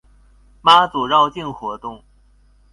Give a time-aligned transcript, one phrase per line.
[0.63, 2.03] 媽祖繞境活動